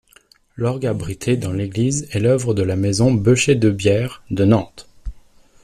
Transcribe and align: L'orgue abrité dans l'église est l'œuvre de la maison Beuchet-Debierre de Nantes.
L'orgue 0.55 0.87
abrité 0.87 1.37
dans 1.37 1.51
l'église 1.53 2.07
est 2.09 2.19
l'œuvre 2.19 2.55
de 2.55 2.63
la 2.63 2.75
maison 2.75 3.11
Beuchet-Debierre 3.13 4.23
de 4.31 4.45
Nantes. 4.45 4.87